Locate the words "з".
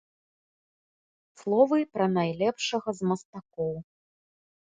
3.01-3.09